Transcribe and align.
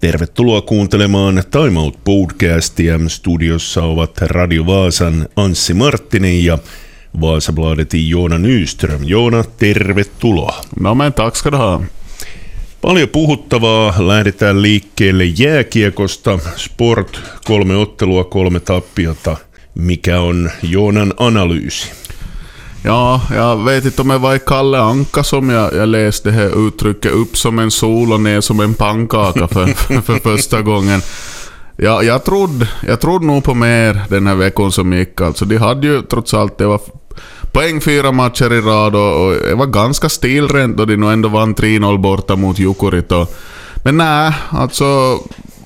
Tervetuloa 0.00 0.60
kuuntelemaan 0.60 1.42
Time 1.50 1.80
Out 1.80 2.04
podcastia. 2.04 3.00
Studiossa 3.08 3.82
ovat 3.82 4.18
Radio 4.20 4.66
Vaasan 4.66 5.28
Anssi 5.36 5.74
Marttinen 5.74 6.44
ja 6.44 6.58
Vaasabladetin 7.20 8.08
Joona 8.08 8.38
Nyström. 8.38 9.00
Joona, 9.04 9.44
tervetuloa. 9.44 10.60
No 10.80 10.94
men 10.94 11.12
tack 11.12 11.36
ska 11.36 11.52
du 11.52 11.56
ha. 11.56 11.80
Paljon 12.80 13.08
puhuttavaa. 13.08 13.94
Lähdetään 13.98 14.62
liikkeelle 14.62 15.24
jääkiekosta. 15.24 16.38
Sport, 16.56 17.20
kolme 17.44 17.76
ottelua, 17.76 18.24
kolme 18.24 18.60
tappiota. 18.60 19.36
Mikä 19.74 20.20
on 20.20 20.50
Joonan 20.62 21.14
analyysi? 21.16 21.99
Ja, 22.84 23.20
jag 23.34 23.64
vet 23.64 23.84
inte 23.84 24.02
om 24.02 24.08
det 24.08 24.18
var 24.18 24.34
i 24.34 24.38
Kalle 24.38 24.78
Anka 24.78 25.24
som 25.24 25.50
jag, 25.50 25.74
jag 25.74 25.88
läste 25.88 26.28
det 26.28 26.34
här 26.34 26.68
uttrycket 26.68 27.12
upp 27.12 27.36
som 27.36 27.58
en 27.58 27.70
sol 27.70 28.12
och 28.12 28.20
ner 28.20 28.40
som 28.40 28.60
en 28.60 28.74
pannkaka 28.74 29.48
för, 29.48 29.66
för, 29.66 30.00
för 30.00 30.18
första 30.18 30.62
gången. 30.62 31.02
Ja, 31.76 32.02
jag, 32.02 32.24
trodde, 32.24 32.68
jag 32.86 33.00
trodde 33.00 33.26
nog 33.26 33.44
på 33.44 33.54
mer 33.54 34.00
den 34.08 34.26
här 34.26 34.34
veckan 34.34 34.72
som 34.72 34.92
gick. 34.92 35.20
Alltså, 35.20 35.44
de 35.44 35.56
hade 35.56 35.86
ju 35.86 36.02
trots 36.02 36.34
allt, 36.34 36.58
det 36.58 36.66
var 36.66 36.80
poäng 37.52 37.80
fyra 37.80 38.12
matcher 38.12 38.52
i 38.52 38.60
rad 38.60 38.94
och, 38.94 39.26
och 39.26 39.32
det 39.32 39.54
var 39.54 39.66
ganska 39.66 40.08
stilrent 40.08 40.76
då 40.76 40.84
de 40.84 40.96
nog 40.96 41.12
ändå 41.12 41.28
vann 41.28 41.54
3-0 41.54 41.98
borta 41.98 42.36
mot 42.36 42.58
Jukurit. 42.58 43.12
Och, 43.12 43.34
men 43.84 43.96
nej, 43.96 44.32
alltså 44.50 45.18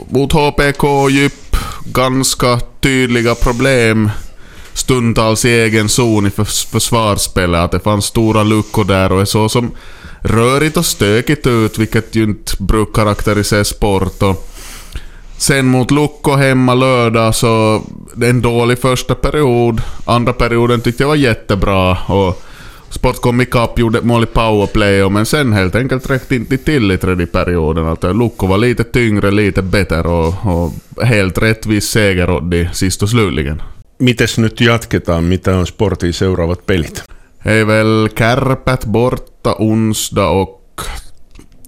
mot 0.08 0.32
HPK 0.32 0.84
och 0.84 1.10
Djup, 1.10 1.56
ganska 1.84 2.60
tydliga 2.80 3.34
problem 3.34 4.10
stundtals 4.74 5.44
i 5.44 5.60
egen 5.60 5.88
zon 5.88 6.26
i 6.26 6.30
försvarsspelet. 6.30 7.60
Att 7.60 7.70
det 7.70 7.80
fanns 7.80 8.04
stora 8.04 8.42
luckor 8.42 8.84
där 8.84 9.12
och 9.12 9.18
det 9.18 9.26
så 9.26 9.48
som 9.48 9.70
rörigt 10.20 10.76
och 10.76 10.86
stökigt 10.86 11.46
ut, 11.46 11.78
vilket 11.78 12.14
ju 12.14 12.22
inte 12.22 12.52
brukar 12.58 12.92
karaktärisera 12.92 13.64
sport. 13.64 14.22
Och 14.22 14.50
sen 15.36 15.66
mot 15.66 15.90
Lukko 15.90 16.32
hemma 16.36 16.74
lördag 16.74 17.34
så 17.34 17.82
det 18.14 18.26
är 18.26 18.30
en 18.30 18.42
dålig 18.42 18.78
första 18.78 19.14
period. 19.14 19.82
Andra 20.04 20.32
perioden 20.32 20.80
tyckte 20.80 21.02
jag 21.02 21.08
var 21.08 21.16
jättebra. 21.16 21.96
Och 22.06 22.42
Sport 22.94 23.20
kom 23.20 23.40
ikapp, 23.40 23.78
gjorde 23.78 23.98
ett 23.98 24.04
mål 24.04 24.22
i 24.22 24.26
powerplay, 24.26 25.10
men 25.10 25.26
sen 25.26 25.52
helt 25.52 25.74
enkelt 25.74 26.10
räckte 26.10 26.34
inte 26.34 26.56
till 26.56 26.92
i 26.92 26.98
tredje 26.98 27.26
perioden. 27.26 27.86
Alltså, 27.86 28.12
Lukko 28.12 28.46
var 28.46 28.58
lite 28.58 28.84
tyngre, 28.84 29.30
lite 29.30 29.62
bättre 29.62 30.00
och, 30.00 30.34
och 30.46 30.72
helt 31.04 31.38
rättvis 31.38 31.84
seger 31.84 32.30
åt 32.30 32.50
de 32.50 32.68
sist 32.72 33.02
och 33.02 33.10
slutligen. 33.10 33.62
Mites 33.98 34.38
nyt 34.38 34.60
jatketaan? 34.60 35.24
Mitä 35.24 35.56
on 35.56 35.66
sportin 35.66 36.12
seuraavat 36.12 36.66
pelit? 36.66 37.04
Hei 37.44 37.66
väl 37.66 38.08
Kärpät 38.18 38.86
borta 38.86 39.56
onsdag 39.58 40.28
och 40.28 40.80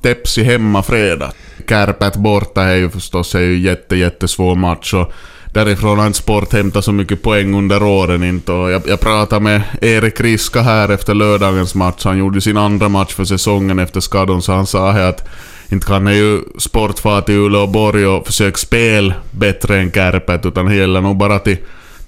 Tepsi 0.02 0.44
hemma 0.44 0.82
fredag. 0.82 1.32
Kärpät 1.68 2.16
borta 2.16 2.62
är 2.62 2.74
ju 2.74 2.90
förstås 2.90 3.34
är 3.34 3.40
ju 3.40 3.58
jätte, 3.58 3.96
jättesvår 3.96 4.54
match 4.54 4.94
och 4.94 5.12
därifrån 5.54 5.98
har 5.98 6.12
Sport 6.12 6.52
hämtat 6.52 6.84
så 6.84 6.92
mycket 6.92 7.22
poäng 7.22 7.54
under 7.54 7.82
åren 7.82 8.22
inte. 8.22 8.52
Och 8.52 8.70
jag, 8.70 8.82
jag 8.86 9.00
pratade 9.00 9.40
med 9.40 9.62
Erik 9.80 10.20
Riska 10.20 10.62
här 10.62 10.88
efter 10.88 11.14
lördagens 11.14 11.74
match. 11.74 12.04
Han 12.04 12.18
gjorde 12.18 12.40
sin 12.40 12.56
andra 12.56 12.88
match 12.88 13.14
för 13.14 13.24
säsongen 13.24 13.78
efter 13.78 14.00
skadon, 14.00 14.42
så 14.42 14.52
han 14.52 14.66
sa 14.66 14.92
här 14.92 15.08
att 15.08 15.28
inte 15.68 15.86
kan 15.86 16.06
ju 16.06 16.40
Sport 16.58 16.98
fara 16.98 17.24
Uleåborg 17.28 18.06
och 18.06 18.26
försöka 18.26 18.56
spela 18.56 19.14
bättre 19.30 19.78
än 19.78 19.92
Kärpät, 19.92 20.46
utan 20.46 20.66
det 20.66 20.74
gäller 20.74 21.00
nog 21.00 21.16
bara 21.16 21.38
till 21.38 21.56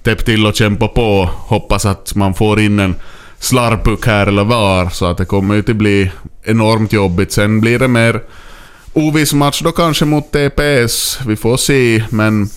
täpp 0.03 0.25
till 0.25 0.45
och 0.45 0.55
kämpa 0.55 0.87
på. 0.87 1.29
Hoppas 1.33 1.85
att 1.85 2.15
man 2.15 2.33
får 2.33 2.59
in 2.59 2.79
en 2.79 2.95
slarpuck 3.39 4.05
här 4.05 4.27
eller 4.27 4.43
var, 4.43 4.89
så 4.89 5.05
att 5.05 5.17
det 5.17 5.25
kommer 5.25 5.55
ju 5.55 5.61
till 5.61 5.75
bli 5.75 6.11
enormt 6.43 6.93
jobbigt. 6.93 7.31
Sen 7.31 7.61
blir 7.61 7.79
det 7.79 7.87
mer 7.87 8.21
oviss 8.93 9.33
match 9.33 9.61
då 9.63 9.71
kanske 9.71 10.05
mot 10.05 10.31
TPS. 10.31 11.19
Vi 11.27 11.35
får 11.35 11.57
se, 11.57 12.03
men 12.09 12.49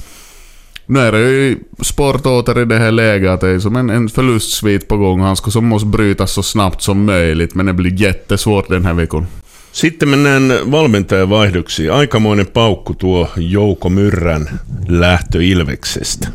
nu 0.87 1.01
är 1.01 1.13
det 1.13 1.19
ju 1.19 1.59
sport 1.81 2.27
åter 2.27 2.63
i 2.63 2.65
det 2.65 2.79
här 2.79 2.93
läget 2.93 3.31
att 3.31 3.41
det 3.41 3.49
är 3.49 3.59
som 3.59 3.77
en, 3.77 3.91
en 3.91 4.09
förlustsvit 4.09 4.89
på 4.89 4.97
gång. 4.97 5.21
Han 5.21 5.37
ska 5.37 5.51
som 5.51 5.67
måste 5.67 5.87
brytas 5.87 6.33
så 6.33 6.43
snabbt 6.43 6.83
som 6.83 7.05
möjligt, 7.05 7.55
men 7.55 7.67
det 7.67 7.73
blir 7.73 8.01
jättesvårt 8.01 8.69
den 8.69 8.85
här 8.85 8.95
veckan. 8.95 9.27
Sitten 9.73 10.09
mennään 10.09 10.71
valmentajavaihdoksiin. 10.71 11.93
Aikamoinen 11.93 12.47
paukku 12.47 12.95
tuo 12.95 13.29
Jouko 13.37 13.91
Myrrän 13.91 14.61
lähtö 14.89 15.43
Ilveksestä. 15.43 16.29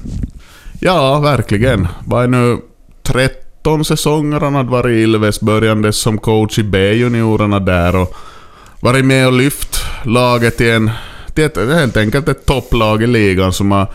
Ja, 0.80 1.20
verkligen. 1.20 1.88
Vad 2.06 2.24
är 2.24 2.28
nu 2.28 2.58
13 3.04 3.86
säsonger 3.86 4.40
han 4.40 4.56
hade 4.56 4.70
varit 4.70 4.96
i 4.96 5.02
Ilves, 5.02 5.42
börjande 5.42 5.94
som 5.94 6.18
coach 6.18 6.60
i 6.60 6.64
B-juniorerna 6.64 7.60
där 7.60 7.96
och 7.96 8.16
varit 8.80 9.06
med 9.06 9.28
och 9.28 9.34
lyft 9.34 9.82
laget 10.04 10.58
till, 10.58 10.72
en, 10.72 10.92
till 11.34 11.44
ett, 11.44 11.58
helt 11.58 11.98
enkelt 11.98 12.28
ett 12.30 12.46
topplag 12.46 13.04
i 13.04 13.08
ligan 13.08 13.54
som 13.54 13.72
har 13.72 13.88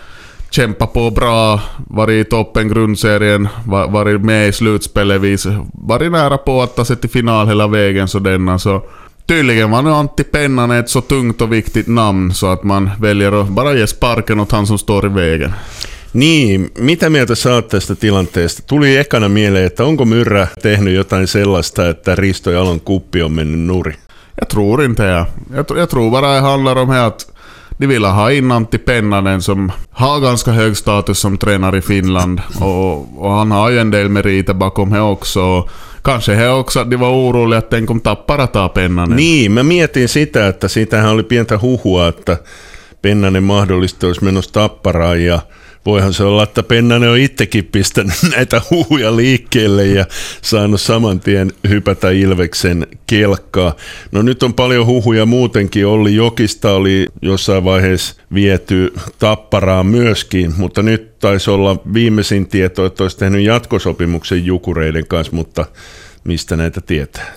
kämpat 0.51 0.93
på 0.93 1.11
bra, 1.11 1.61
varit 1.89 2.27
i 2.27 2.31
toppen 2.31 2.69
grundserien, 2.69 3.49
varit 3.67 4.21
med 4.21 4.49
i 4.49 4.53
slutspelet, 4.53 5.47
varit 5.73 6.13
nära 6.13 6.39
på 6.39 6.63
att 6.63 6.77
ta 6.77 6.85
sig 6.85 6.97
till 6.97 7.11
final 7.11 7.49
hela 7.49 7.67
vägen 7.67 8.09
så 8.09 8.19
denna 8.19 8.59
så 8.59 8.83
Tydligen 9.27 9.71
var 9.71 9.83
nu 9.83 9.91
Antti 9.91 10.25
Pennanen 10.25 10.79
ett 10.79 10.91
så 10.91 11.01
tungt 11.01 11.41
och 11.41 11.53
viktigt 11.53 11.87
namn 11.87 12.35
så 12.35 12.47
att 12.47 12.65
man 12.65 12.91
väljer 13.01 13.41
att 13.41 13.49
bara 13.49 13.75
ge 13.75 13.87
sparken 13.87 14.41
åt 14.41 14.53
han 14.53 14.67
som 14.67 14.79
står 14.79 15.07
i 15.07 15.09
vägen. 15.09 15.53
Niin, 16.13 16.71
mitä 16.79 17.11
mieltä 17.11 17.35
saat 17.35 17.69
tästä 17.69 17.95
tilanteesta? 17.95 18.63
Tuli 18.67 18.97
ekana 18.97 19.29
mieleen, 19.29 19.67
että 19.67 19.85
onko 19.85 20.05
Myrrä 20.05 20.47
tehnyt 20.63 20.95
jotain 20.95 21.27
sellaista, 21.27 21.89
että 21.89 22.15
Risto 22.15 22.51
Jalon 22.51 22.81
kuppi 22.81 23.23
on 23.23 23.33
mennyt 23.33 23.61
nuri? 23.61 23.95
Jag 24.41 24.49
tror 24.49 24.83
inte 24.83 25.03
det. 25.03 25.27
Jag, 25.55 25.79
jag 25.79 25.89
tror 25.89 26.11
bara 26.11 26.35
det 26.35 26.41
handlar 26.41 26.79
om 26.79 26.91
att 26.91 27.33
de 27.79 27.87
vill 27.87 28.05
ha 28.05 28.31
in 28.31 28.53
Antti 28.53 28.79
Pennanen 28.79 29.43
som 29.43 29.73
har 29.91 30.21
ganska 30.21 30.53
hög 30.53 30.77
status 30.77 31.19
som 31.19 31.39
tränare 31.39 31.79
i 31.79 31.81
Finland. 31.81 32.41
Och, 32.61 33.25
och 33.25 33.33
han 33.33 33.51
har 33.51 33.71
ju 33.71 33.79
en 33.79 33.91
del 33.91 34.09
meriter 34.09 34.55
bakom 34.55 34.91
det 34.91 35.01
också. 35.01 35.69
Kanske 36.03 36.35
he 36.35 36.49
också 36.49 36.81
att 36.81 36.91
de 36.91 36.97
var 36.97 37.11
oroliga, 37.11 37.59
että 37.59 37.71
tänk 37.71 37.91
om 37.91 38.01
Tappara 38.01 38.47
taa 38.47 38.69
Pennanen. 38.69 39.17
Niin, 39.17 39.53
mä 39.53 39.63
mietin 39.63 40.09
sitä, 40.09 40.49
että 40.49 40.69
siitähän 40.69 41.11
oli 41.11 41.23
pientä 41.23 41.59
huhua, 41.63 42.09
että 42.09 42.37
Pennanen 43.03 43.45
mahdollisesti 43.45 44.07
olisi 44.07 44.25
menossa 44.25 44.53
Tapparaan 44.53 45.25
ja 45.25 45.41
voihan 45.87 46.13
se 46.13 46.25
olla, 46.25 46.43
että 46.43 46.63
Pennanen 46.63 47.11
on 47.11 47.19
itsekin 47.19 47.65
pistänyt 47.65 48.15
näitä 48.37 48.61
huhuja 48.71 49.17
liikkeelle 49.17 49.87
ja 49.87 50.07
saanut 50.43 50.81
saman 50.81 51.21
tien 51.21 51.53
hypätä 51.69 52.11
Ilveksen 52.11 52.87
kelkkaa. 53.07 53.77
No 54.13 54.23
nyt 54.23 54.43
on 54.43 54.55
paljon 54.55 54.87
huhuja 54.87 55.27
muutenkin. 55.27 55.87
Olli 55.87 56.15
Jokista 56.15 56.73
oli 56.73 57.07
jossain 57.23 57.65
vaiheessa 57.65 58.23
viety 58.35 58.93
tapparaan 59.19 59.87
myöskin, 59.87 60.55
mutta 60.57 60.83
nyt 60.83 61.19
taisi 61.19 61.51
olla 61.51 61.77
viimeisin 61.95 62.47
tieto, 62.47 62.87
että 62.87 63.03
olisi 63.03 63.19
tehnyt 63.19 63.45
jatkosopimuksen 63.45 64.47
Jukureiden 64.47 65.07
kanssa, 65.07 65.37
mutta 65.37 65.67
mistä 66.25 66.57
näitä 66.57 66.81
tietää? 66.81 67.35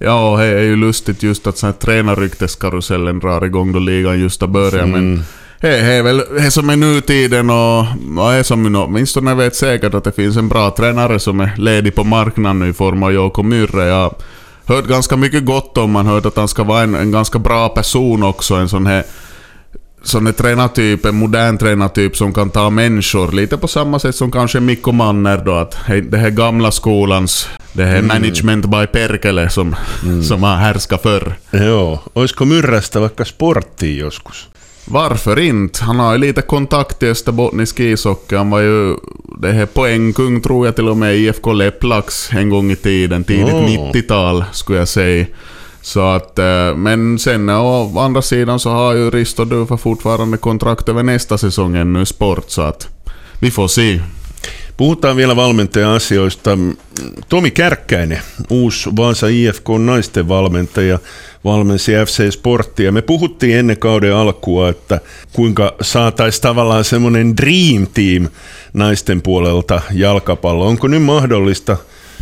Ja, 0.00 0.42
är 0.42 0.62
ju 0.62 0.76
lustigt 0.76 1.22
just 1.22 1.46
att 1.46 1.58
sån 1.58 1.66
här 1.66 1.72
tränarrykteskarusellen 1.72 3.18
drar 3.18 3.44
igång 3.44 3.72
då 3.72 3.78
ligan 3.78 4.20
just 4.20 4.40
har 4.40 4.48
börjat. 4.48 4.84
Mm. 4.84 4.90
Men 4.90 5.24
det 5.60 5.78
är 5.78 6.02
väl 6.02 6.22
det 6.30 6.50
som 6.50 6.70
är 6.70 6.76
nutiden 6.76 7.50
och, 7.50 7.78
och 8.18 8.32
det 8.32 8.44
som 8.44 8.76
åtminstone 8.76 9.34
vet 9.34 9.56
säkert 9.56 9.94
att 9.94 10.04
det 10.04 10.12
finns 10.12 10.36
en 10.36 10.48
bra 10.48 10.70
tränare 10.70 11.18
som 11.18 11.40
är 11.40 11.56
ledig 11.56 11.94
på 11.94 12.04
marknaden 12.04 12.58
nu 12.58 12.68
i 12.68 12.72
form 12.72 13.02
av 13.02 13.12
Joko 13.12 13.42
Myrre. 13.42 13.86
Jag 13.86 14.14
har 14.64 14.74
hört 14.74 14.86
ganska 14.86 15.16
mycket 15.16 15.44
gott 15.44 15.78
om 15.78 15.90
man 15.90 16.06
hört 16.06 16.26
att 16.26 16.36
han 16.36 16.48
ska 16.48 16.64
vara 16.64 16.82
en, 16.82 16.94
en 16.94 17.12
ganska 17.12 17.38
bra 17.38 17.68
person 17.68 18.22
också. 18.22 18.54
En 18.54 18.68
sån 18.68 18.86
här 18.86 19.04
sån 20.02 20.26
här 20.26 20.32
tränartyp, 20.32 21.04
en 21.04 21.14
modern 21.14 21.58
tränartyp 21.58 22.16
som 22.16 22.32
kan 22.32 22.50
ta 22.50 22.70
människor. 22.70 23.32
Lite 23.32 23.56
på 23.56 23.68
samma 23.68 23.98
sätt 23.98 24.14
som 24.14 24.30
kanske 24.30 24.60
Mikko 24.60 24.92
Manner 24.92 25.42
då, 25.44 25.54
att 25.54 25.78
det 26.10 26.18
här 26.18 26.30
gamla 26.30 26.70
skolans, 26.70 27.48
det 27.72 27.84
här 27.84 27.98
mm. 27.98 28.06
management 28.06 28.66
by 28.66 28.86
perkele 28.86 29.50
som, 29.50 29.76
mm. 30.02 30.22
som 30.22 30.42
har 30.42 30.56
härskat 30.56 31.02
förr. 31.02 31.34
Joo, 31.50 32.00
olisiko 32.12 32.44
myrrästä 32.44 33.00
vaikka 33.00 33.24
sporttiin 33.24 33.98
joskus? 33.98 34.48
Varför 34.88 35.38
inte? 35.38 35.84
Han 35.84 35.98
har 35.98 36.12
ju 36.12 36.18
lite 36.18 36.42
kontakt 36.42 37.02
i 37.02 37.06
Österbottnisk 37.06 37.80
ishockey. 37.80 38.36
Han 38.36 38.50
var 38.50 38.60
ju 38.60 38.94
det 39.40 39.52
här 39.52 39.66
poängkung 39.66 40.40
tror 40.40 40.66
jag 40.66 40.76
till 40.76 40.88
och 40.88 40.96
med 40.96 41.16
IFK 41.16 41.52
Leplax 41.52 42.32
en 42.32 42.50
gång 42.50 42.70
i 42.70 42.76
tiden. 42.76 43.24
Tidigt 43.24 43.54
oh. 43.54 43.92
90-tal 43.92 44.44
skulle 44.52 44.78
jag 44.78 44.88
säga. 44.88 45.26
Så 45.82 46.00
att, 46.00 46.38
eh, 46.38 46.76
men 46.76 47.18
sen 47.18 47.48
å 47.48 47.98
andra 47.98 48.22
sidan 48.22 48.60
så 48.60 48.70
har 48.70 48.94
ju 48.94 49.10
Risto 49.10 49.44
Dufa 49.44 49.76
fortfarande 49.76 50.36
kontrakt 50.36 50.88
över 50.88 51.02
nästa 51.02 51.38
säsong 51.38 51.76
ännu 51.76 52.02
i 52.02 52.06
sport. 52.06 52.50
Så 52.50 52.62
att 52.62 52.88
vi 53.40 53.50
får 53.50 53.68
se. 53.68 54.00
Puhutaan 54.76 55.16
vielä 55.16 55.34
valmentaja-asioista. 55.34 56.58
Tomi 57.28 57.50
Kärkkäinen, 57.50 58.18
uusi 58.50 58.90
Vaasa 58.92 59.28
IFK 59.30 59.78
naisten 59.78 60.28
valmentaja, 60.28 60.98
valmensi 61.46 61.92
FC 62.06 62.32
Sporttia. 62.32 62.92
Me 62.92 63.02
puhuttiin 63.02 63.58
ennen 63.58 63.78
kauden 63.78 64.14
alkua, 64.14 64.68
että 64.68 65.00
kuinka 65.32 65.74
saataisiin 65.80 66.42
tavallaan 66.42 66.84
semmoinen 66.84 67.36
dream 67.36 67.86
team 67.94 68.28
naisten 68.72 69.22
puolelta 69.22 69.80
jalkapallo. 69.92 70.66
Onko 70.66 70.88
nyt 70.88 71.02
mahdollista 71.02 71.76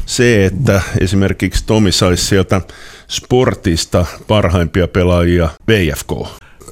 se, 0.07 0.45
että 0.45 0.83
esimerkiksi 1.01 1.67
Tomi 1.67 1.93
saisi 1.93 2.25
sieltä 2.25 2.61
sportista 3.09 4.07
parhaimpia 4.27 4.89
pelaajia 4.89 5.49
VFK? 5.69 6.13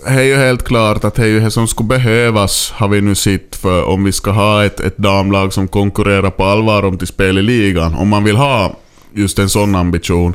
det 0.05 0.11
är 0.11 0.23
ju 0.23 0.37
helt 0.37 0.63
klart 0.63 1.05
att 1.05 1.15
det 1.15 1.27
ju 1.27 1.41
det 1.41 1.51
som 1.51 1.69
skulle 1.69 1.89
behövas, 1.89 2.71
har 2.71 2.89
vi 2.89 3.01
nu 3.01 3.15
sett, 3.15 3.57
för 3.57 3.85
om 3.85 4.05
vi 4.05 4.13
ska 4.13 4.31
ha 4.31 4.65
ett, 4.65 4.81
ett 4.81 4.99
damlag 4.99 5.53
som 5.53 5.69
konkurrerar 5.69 6.31
på 6.31 6.45
allvar 6.45 6.85
om 6.85 6.99
till 6.99 7.07
spel 7.07 7.39
i 7.39 7.43
ligan. 7.43 7.95
Om 7.95 8.09
man 8.09 8.25
vill 8.25 8.37
ha 8.37 8.77
just 9.15 9.39
en 9.39 9.49
sån 9.49 9.75
ambition. 9.75 10.35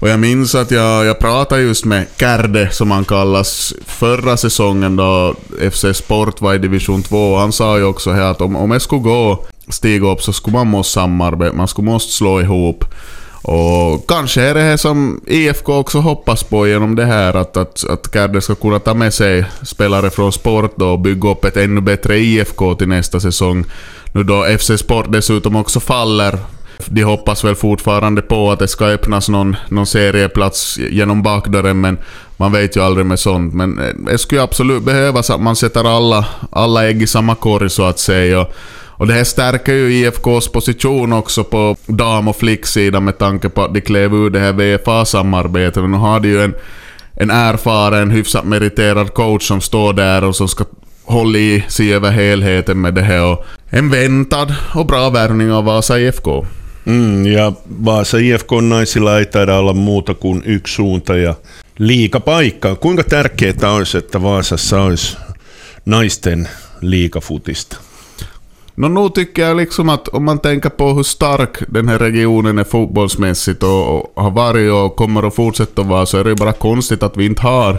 Och 0.00 0.08
jag 0.08 0.20
minns 0.20 0.54
att 0.54 0.70
jag, 0.70 1.04
jag 1.04 1.18
pratade 1.18 1.62
just 1.62 1.84
med 1.84 2.06
Kärde, 2.20 2.70
som 2.70 2.90
han 2.90 3.04
kallas, 3.04 3.74
förra 3.86 4.36
säsongen 4.36 4.96
då 4.96 5.34
FC 5.72 5.84
Sport 5.94 6.40
var 6.40 6.54
i 6.54 6.58
division 6.58 7.02
2. 7.02 7.36
Han 7.36 7.52
sa 7.52 7.78
ju 7.78 7.84
också 7.84 8.10
här 8.12 8.30
att 8.30 8.40
om, 8.40 8.56
om 8.56 8.70
jag 8.70 8.82
skulle 8.82 9.02
gå, 9.02 9.44
stiga 9.68 10.08
upp 10.08 10.22
så 10.22 10.32
skulle 10.32 10.56
man 10.56 10.66
måste 10.66 10.92
samarbeta, 10.92 11.56
man 11.56 11.68
skulle 11.68 11.90
måste 11.90 12.12
slå 12.12 12.40
ihop. 12.40 12.84
Och 13.42 14.08
kanske 14.08 14.42
är 14.42 14.54
det 14.54 14.60
här 14.60 14.76
som 14.76 15.20
IFK 15.26 15.78
också 15.78 15.98
hoppas 15.98 16.42
på 16.42 16.68
genom 16.68 16.94
det 16.94 17.04
här, 17.04 17.34
att, 17.34 17.56
att, 17.56 17.84
att 17.90 18.12
Kärde 18.12 18.40
ska 18.40 18.54
kunna 18.54 18.78
ta 18.78 18.94
med 18.94 19.14
sig 19.14 19.44
spelare 19.62 20.10
från 20.10 20.32
sport 20.32 20.72
då 20.76 20.88
och 20.88 21.00
bygga 21.00 21.28
upp 21.30 21.44
ett 21.44 21.56
ännu 21.56 21.80
bättre 21.80 22.18
IFK 22.18 22.74
till 22.74 22.88
nästa 22.88 23.20
säsong. 23.20 23.64
Nu 24.12 24.22
då 24.22 24.44
FC 24.58 24.70
Sport 24.78 25.06
dessutom 25.08 25.56
också 25.56 25.80
faller 25.80 26.38
de 26.86 27.02
hoppas 27.02 27.44
väl 27.44 27.54
fortfarande 27.54 28.22
på 28.22 28.50
att 28.50 28.58
det 28.58 28.68
ska 28.68 28.84
öppnas 28.84 29.28
någon, 29.28 29.56
någon 29.68 29.86
serieplats 29.86 30.78
genom 30.78 31.22
bakdörren, 31.22 31.80
men 31.80 31.98
man 32.36 32.52
vet 32.52 32.76
ju 32.76 32.80
aldrig 32.80 33.06
med 33.06 33.18
sånt. 33.18 33.54
Men 33.54 33.78
eh, 33.78 33.94
det 34.12 34.18
skulle 34.18 34.42
absolut 34.42 34.82
behövas 34.82 35.30
att 35.30 35.40
man 35.40 35.56
sätter 35.56 35.96
alla, 35.96 36.26
alla 36.52 36.88
ägg 36.88 37.02
i 37.02 37.06
samma 37.06 37.34
korg 37.34 37.70
så 37.70 37.84
att 37.84 37.98
säga. 37.98 38.46
Och 38.98 39.06
det 39.06 39.14
här 39.14 39.24
stärker 39.24 39.72
ju 39.72 39.94
IFKs 39.94 40.48
position 40.48 41.12
också 41.12 41.44
på 41.44 41.76
dam 41.86 42.28
och 42.28 42.36
flicksidan 42.36 43.04
med 43.04 43.18
tanke 43.18 43.48
på 43.48 43.62
att 43.62 43.74
de 43.74 43.80
klev 43.80 44.14
ur 44.14 44.30
det 44.30 44.40
här 44.40 44.52
VFA-samarbetet. 44.52 45.90
Nu 45.90 45.96
har 45.96 46.20
de 46.20 46.28
ju 46.28 46.42
en, 46.42 46.54
en 47.14 47.30
erfaren, 47.30 48.10
hyfsat 48.10 48.44
meriterad 48.44 49.14
coach 49.14 49.48
som 49.48 49.60
står 49.60 49.92
där 49.92 50.24
och 50.24 50.36
som 50.36 50.48
ska 50.48 50.64
hålla 51.04 51.38
i 51.38 51.64
sig 51.68 51.94
över 51.94 52.10
helheten 52.10 52.80
med 52.80 52.94
det 52.94 53.02
här. 53.02 53.24
Och 53.24 53.44
en 53.70 53.90
väntad 53.90 54.54
och 54.74 54.86
bra 54.86 55.10
värvning 55.10 55.52
av 55.52 55.64
Vasa 55.64 55.98
IFK. 55.98 56.46
Mm, 56.88 57.26
ja 57.26 57.52
Vaasa 57.84 58.18
IFK 58.18 58.52
naisilla 58.62 59.18
ei 59.18 59.26
taida 59.26 59.56
olla 59.56 59.72
muuta 59.72 60.14
kuin 60.14 60.42
yksi 60.46 60.74
suunta 60.74 61.16
ja 61.16 61.34
liikapaikka. 61.78 62.74
Kuinka 62.74 63.04
tärkeää 63.04 63.72
olisi, 63.72 63.98
että 63.98 64.22
Vaasassa 64.22 64.82
olisi 64.82 65.16
naisten 65.84 66.48
liikafutista? 66.80 67.76
No 68.76 68.88
nu 68.88 69.10
tycker 69.10 69.42
jag 69.42 69.56
liksom 69.56 69.88
att 69.88 70.08
om 70.08 70.24
man 70.24 70.40
tänker 70.40 70.70
på 70.70 70.94
hur 70.94 71.02
stark 71.02 71.62
den 71.74 71.88
här 71.88 71.98
regionen 71.98 72.58
är 72.58 72.64
fotbollsmässigt 72.64 73.62
och, 73.62 74.12
har 74.16 74.30
varit 74.30 74.72
och 74.72 74.96
kommer 74.96 75.26
att 75.26 75.34
fortsätta 75.34 75.82
vara 75.82 76.06
så 76.06 76.18
är 76.18 76.24
det 76.24 76.30
ju 76.30 76.36
bara 76.36 76.52
konstigt 76.52 77.02
att 77.02 77.16
vi 77.16 77.26
inte 77.26 77.42
har 77.42 77.78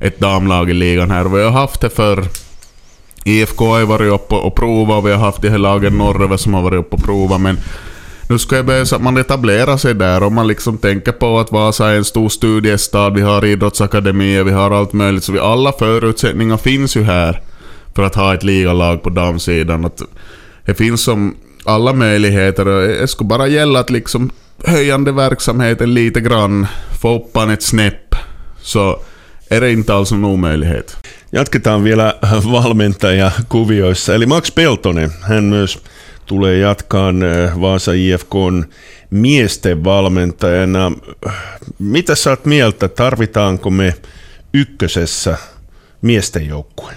ett 0.00 0.20
damlag 0.20 0.70
i 0.70 0.74
ligan 0.74 1.10
här. 1.10 1.24
Vi 1.24 1.42
har 1.42 1.50
haft 1.50 1.80
det 1.80 1.90
för 1.90 2.24
IFK 3.24 3.64
har 3.64 3.84
varit 3.84 4.12
uppe 4.12 4.34
och 4.34 4.54
provat 4.54 4.98
och 4.98 5.06
vi 5.06 5.12
har 5.12 5.18
haft 5.18 5.42
de 5.42 5.48
här 5.48 5.58
lagen 5.58 5.98
norröver 5.98 6.36
som 6.36 6.54
har 6.54 6.62
varit 6.62 6.80
uppe 6.80 6.96
och 6.96 7.02
provat 7.02 7.40
men 7.40 7.58
nu 8.30 8.38
ska 8.38 8.56
jag 8.56 8.66
börja 8.66 8.86
så 8.86 8.96
att 8.96 9.02
man 9.02 9.16
etablerar 9.16 9.76
sig 9.76 9.94
där 9.94 10.22
och 10.22 10.32
man 10.32 10.46
liksom 10.46 10.78
tänker 10.78 11.12
på 11.12 11.38
att 11.38 11.52
Vasa 11.52 11.88
är 11.90 11.96
en 11.96 12.04
stor 12.04 12.28
studiestad, 12.28 13.14
vi 13.14 13.20
har 13.20 13.44
idrottsakademier, 13.44 14.44
vi 14.44 14.50
har 14.52 14.70
allt 14.70 14.92
möjligt. 14.92 15.24
Så 15.24 15.32
vi, 15.32 15.38
alla 15.38 15.72
förutsättningar 15.72 16.56
finns 16.56 16.96
ju 16.96 17.02
här 17.02 17.40
för 17.94 18.02
att 18.02 18.14
ha 18.14 18.34
ett 18.34 18.42
ligalag 18.42 19.02
på 19.02 19.10
damsidan. 19.10 19.84
Att 19.84 20.02
det 20.64 20.74
finns 20.74 21.02
som 21.02 21.36
alla 21.64 21.92
möjligheter 21.92 22.68
och 22.68 22.88
det 22.88 23.08
skulle 23.08 23.28
bara 23.28 23.46
gälla 23.46 23.80
att 23.80 23.90
liksom 23.90 24.30
höjande 24.64 25.12
verksamheten 25.12 25.94
lite 25.94 26.20
grann, 26.20 26.66
få 27.00 27.16
upp 27.16 27.36
ett 27.36 27.62
snäpp, 27.62 28.14
så 28.62 29.00
är 29.48 29.60
det 29.60 29.72
inte 29.72 29.94
alls 29.94 30.12
en 30.12 30.24
omöjlighet. 30.24 30.96
Jatketaan 31.32 31.84
vielä 31.84 32.14
valmentajakuvioissa. 32.52 34.14
Eli 34.14 34.26
Max 34.26 34.50
Peltonen, 34.50 35.12
hän 35.22 35.44
myös 35.44 35.78
tulee 36.30 36.58
jatkaan 36.58 37.22
äh, 37.22 37.60
Vaasa 37.60 37.92
IFKn 37.92 38.64
miesten 39.10 39.84
valmentajana. 39.84 40.92
Mitä 41.78 42.14
sä 42.14 42.30
oot 42.30 42.44
mieltä, 42.44 42.88
tarvitaanko 42.88 43.70
me 43.70 43.94
ykkösessä 44.54 45.36
miesten 46.02 46.46
joukkueen? 46.46 46.96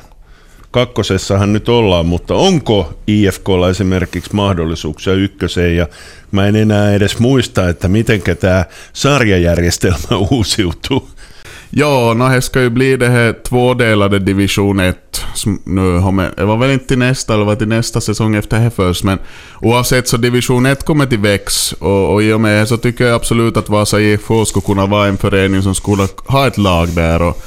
Kakkosessahan 0.72 1.54
nyt 1.54 1.70
ollaan, 1.70 2.06
mutta 2.06 2.36
onko 2.36 2.94
IFKlla 3.08 3.70
esimerkiksi 3.70 4.30
mahdollisuuksia 4.34 5.14
ykköseen? 5.14 5.76
Ja 5.76 5.88
mä 6.32 6.48
en 6.48 6.56
enää 6.56 6.94
edes 6.94 7.20
muista, 7.20 7.70
että 7.70 7.88
miten 7.88 8.22
tämä 8.40 8.66
sarjajärjestelmä 8.94 10.18
uusiutuu. 10.32 11.10
Ja, 11.76 12.14
no, 12.14 12.30
det 12.30 12.42
ska 12.42 12.62
ju 12.62 12.70
bli 12.70 12.98
det 12.98 13.10
här 13.10 13.34
tvådelade 13.34 14.20
division 14.20 14.80
1. 14.80 15.13
Nu 15.64 15.98
har 15.98 16.12
man, 16.12 16.30
det 16.38 16.46
var 16.46 16.58
väl 16.58 16.72
inte 16.72 16.88
till 16.88 16.98
nästa, 16.98 17.34
eller 17.34 17.46
var 17.46 17.56
till 17.56 17.68
nästa 17.68 18.02
säsong 18.02 18.36
efter 18.36 18.60
det 18.60 18.72
först, 18.72 19.04
men 19.04 19.20
oavsett 19.62 20.08
så 20.08 20.18
division 20.18 20.66
1 20.66 20.86
kommer 20.86 21.06
till 21.06 21.20
väx 21.20 21.74
och, 21.74 22.14
och 22.14 22.24
i 22.24 22.34
och 22.34 22.42
med 22.42 22.62
det 22.62 22.68
så 22.68 22.78
tycker 22.78 23.06
jag 23.06 23.16
absolut 23.16 23.58
att 23.58 23.70
Vasa 23.70 24.02
IFK 24.02 24.46
skulle 24.46 24.66
kunna 24.66 24.86
vara 24.86 25.08
en 25.08 25.18
förening 25.18 25.62
som 25.62 25.76
skulle 25.76 26.08
ha 26.28 26.48
ett 26.48 26.58
lag 26.58 26.90
där. 26.90 27.22
Och, 27.22 27.42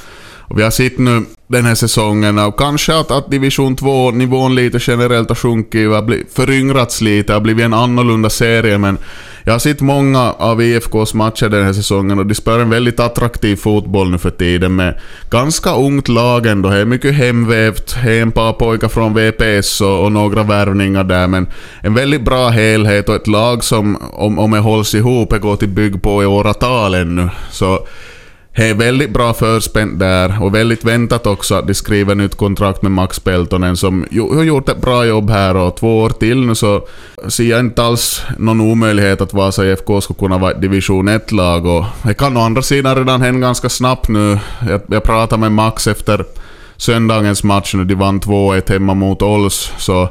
och 0.49 0.59
vi 0.59 0.62
har 0.62 0.71
sett 0.71 0.99
nu 0.99 1.25
den 1.49 1.65
här 1.65 1.75
säsongen 1.75 2.38
och 2.38 2.59
kanske 2.59 2.99
att, 2.99 3.11
att 3.11 3.31
division 3.31 3.77
2-nivån 3.77 4.55
lite 4.55 4.79
generellt 4.81 5.29
har 5.29 5.37
sjunkit, 5.37 5.89
har 5.91 6.35
föryngrats 6.35 7.00
lite, 7.00 7.32
har 7.32 7.41
blivit 7.41 7.65
en 7.65 7.75
annorlunda 7.75 8.31
serie 8.31 8.79
men 8.79 8.99
jag 9.46 9.54
har 9.54 9.58
sett 9.58 9.81
många 9.81 10.32
av 10.32 10.62
IFKs 10.62 11.14
matcher 11.14 11.48
den 11.48 11.64
här 11.64 11.72
säsongen 11.72 12.19
och 12.19 12.26
de 12.26 12.34
spelar 12.34 12.58
en 12.58 12.70
väldigt 12.70 13.00
attraktiv 13.00 13.56
fotboll 13.56 14.10
nu 14.10 14.19
för 14.19 14.31
tiden 14.31 14.76
med 14.76 15.00
ganska 15.31 15.75
ungt 15.75 16.08
lag 16.08 16.46
ändå. 16.46 16.69
Det 16.69 16.76
är 16.76 16.84
mycket 16.84 17.14
hemvävt, 17.14 17.96
det 18.04 18.19
är 18.19 18.22
en 18.22 18.32
par 18.32 18.52
pojkar 18.52 18.88
från 18.88 19.14
VPS 19.14 19.81
och, 19.81 20.04
och, 20.04 20.12
några 20.12 20.43
värvningar 20.43 21.04
där 21.04 21.26
men 21.26 21.48
en 21.81 21.94
väldigt 21.94 22.22
bra 22.22 22.48
helhet 22.48 23.08
och 23.08 23.14
ett 23.14 23.26
lag 23.26 23.64
som 23.64 23.96
om, 24.12 24.38
om 24.38 24.50
det 24.50 24.58
hålls 24.58 24.94
ihop 24.94 25.31
det 25.31 25.38
går 25.38 25.56
till 25.56 25.69
bygg 25.69 26.02
på 26.02 26.22
i 26.22 26.26
åratal 26.26 26.94
ännu. 26.94 27.28
Så 27.50 27.87
det 28.56 28.70
är 28.70 28.75
väldigt 28.75 29.11
bra 29.11 29.35
förspänt 29.35 29.99
där 29.99 30.43
och 30.43 30.55
väldigt 30.55 30.85
väntat 30.85 31.26
också 31.26 31.55
att 31.55 31.67
de 31.67 31.75
skriver 31.75 32.14
nytt 32.14 32.37
kontrakt 32.37 32.82
med 32.82 32.93
Max 32.93 33.20
Peltonen 33.20 33.76
som 33.76 34.06
har 34.11 34.44
gjort 34.44 34.69
ett 34.69 34.81
bra 34.81 35.05
jobb 35.05 35.31
här 35.31 35.56
och 35.56 35.76
två 35.76 35.99
år 35.99 36.11
till 36.11 36.47
nu 36.47 36.55
så 36.55 36.87
ser 37.29 37.44
jag 37.44 37.61
inte 37.61 37.82
alls 37.82 38.23
någon 38.38 38.61
omöjlighet 38.61 39.20
att 39.20 39.35
Vasa 39.35 39.67
IFK 39.67 40.00
ska 40.00 40.14
kunna 40.14 40.38
vara 40.38 40.50
ett 40.50 40.61
division 40.61 41.08
1-lag 41.08 41.67
och 41.67 41.85
det 42.03 42.14
kan 42.14 42.37
å 42.37 42.41
andra 42.41 42.62
sidan 42.62 42.97
redan 42.97 43.23
hända 43.23 43.47
ganska 43.47 43.69
snabbt 43.69 44.08
nu. 44.08 44.38
Jag, 44.69 44.81
jag 44.87 45.03
pratade 45.03 45.41
med 45.41 45.53
Max 45.53 45.87
efter 45.87 46.25
söndagens 46.76 47.44
match 47.44 47.75
när 47.75 47.85
de 47.85 47.94
vann 47.94 48.20
2-1 48.20 48.73
hemma 48.73 48.94
mot 48.94 49.22
Ols 49.22 49.72
så 49.79 50.08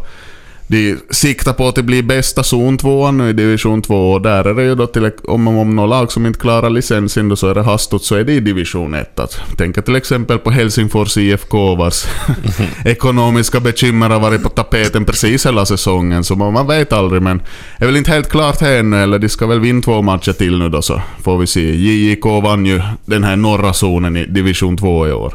de 0.68 0.98
siktar 1.10 1.54
på 1.54 1.68
att 1.68 1.76
det 1.76 1.84
blir 1.84 2.04
bästa 2.04 2.44
zon 2.44 2.78
2 2.78 3.12
nu 3.12 3.30
i 3.30 3.34
division 3.34 3.82
2 3.82 4.12
och 4.12 4.22
där 4.22 4.46
är 4.46 4.54
det 4.54 4.64
ju 4.64 4.76
då 4.76 4.88
till 4.88 5.12
om, 5.24 5.48
om 5.48 5.76
något 5.76 5.90
lag 5.90 6.12
som 6.12 6.26
inte 6.26 6.40
klarar 6.40 6.70
licensen 6.70 7.30
då 7.30 7.36
så 7.36 7.48
är 7.48 7.56
det 7.56 7.62
hastigt 7.62 8.02
så 8.02 8.16
är 8.16 8.24
det 8.24 8.34
i 8.34 8.40
division 8.40 8.94
1. 8.94 9.20
Att, 9.20 9.42
tänk 9.58 9.86
till 9.86 9.96
exempel 9.96 10.40
på 10.40 10.52
Helsingfors 10.52 11.18
IFK 11.18 11.76
vars 11.76 12.06
ekonomiska 12.86 13.60
bekymmer 13.60 14.10
har 14.10 14.20
varit 14.20 14.44
på 14.44 14.50
tapeten 14.50 15.06
precis 15.06 15.46
hela 15.46 15.66
säsongen 15.66 16.24
så 16.24 16.36
man 16.36 16.68
vet 16.68 16.94
aldrig 16.94 17.22
men 17.22 17.38
det 17.78 17.86
är 17.86 17.88
väl 17.88 17.98
inte 17.98 18.12
helt 18.12 18.30
klart 18.30 18.62
här 18.62 18.80
ännu 18.80 19.04
eller 19.04 19.20
de 19.20 19.30
ska 19.30 19.48
väl 19.48 19.60
vinna 19.60 19.82
två 19.82 20.02
matcher 20.02 20.32
till 20.32 20.58
nu 20.58 20.70
då 20.70 20.82
så 20.82 21.02
får 21.24 21.38
vi 21.38 21.48
se. 21.48 21.76
JIK 21.76 22.26
vann 22.26 22.66
ju 22.66 22.82
den 23.06 23.24
här 23.24 23.36
norra 23.36 23.74
zonen 23.74 24.18
i 24.18 24.26
division 24.26 24.78
2 24.78 25.08
i 25.08 25.12
år. 25.12 25.34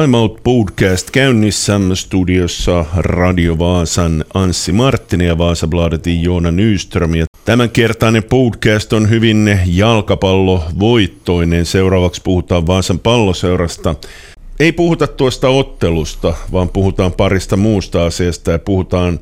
Time 0.00 0.16
Out 0.16 0.40
Podcast 0.42 1.10
käynnissä 1.10 1.80
studiossa 1.94 2.84
Radio 2.96 3.58
Vaasan 3.58 4.24
Anssi 4.34 4.72
Marttinen 4.72 5.26
ja 5.26 5.38
Vaasabladetin 5.38 6.22
Joona 6.22 6.50
Nyström. 6.50 7.14
Ja 7.14 7.24
tämänkertainen 7.44 8.22
podcast 8.22 8.92
on 8.92 9.10
hyvin 9.10 9.60
jalkapallovoittoinen. 9.66 11.66
Seuraavaksi 11.66 12.20
puhutaan 12.24 12.66
Vaasan 12.66 12.98
palloseurasta. 12.98 13.94
Ei 14.60 14.72
puhuta 14.72 15.06
tuosta 15.06 15.48
ottelusta, 15.48 16.34
vaan 16.52 16.68
puhutaan 16.68 17.12
parista 17.12 17.56
muusta 17.56 18.04
asiasta 18.04 18.50
ja 18.50 18.58
puhutaan 18.58 19.20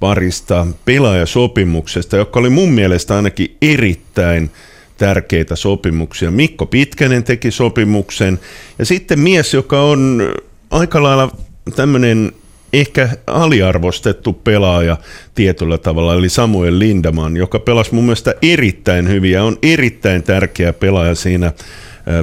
parista 0.00 0.66
pelaajasopimuksesta, 0.84 2.16
joka 2.16 2.40
oli 2.40 2.50
mun 2.50 2.72
mielestä 2.72 3.16
ainakin 3.16 3.56
erittäin 3.62 4.50
tärkeitä 4.98 5.56
sopimuksia. 5.56 6.30
Mikko 6.30 6.66
Pitkänen 6.66 7.24
teki 7.24 7.50
sopimuksen 7.50 8.40
ja 8.78 8.84
sitten 8.84 9.18
mies, 9.18 9.54
joka 9.54 9.82
on 9.82 10.22
aika 10.70 11.02
lailla 11.02 11.36
tämmöinen 11.76 12.32
ehkä 12.72 13.08
aliarvostettu 13.26 14.32
pelaaja 14.32 14.96
tietyllä 15.34 15.78
tavalla, 15.78 16.14
eli 16.14 16.28
Samuel 16.28 16.78
Lindaman, 16.78 17.36
joka 17.36 17.58
pelasi 17.58 17.94
mun 17.94 18.04
mielestä 18.04 18.34
erittäin 18.42 19.08
hyvin 19.08 19.32
ja 19.32 19.44
on 19.44 19.58
erittäin 19.62 20.22
tärkeä 20.22 20.72
pelaaja 20.72 21.14
siinä 21.14 21.52